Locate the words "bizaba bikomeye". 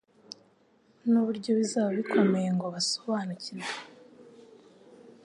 1.59-2.49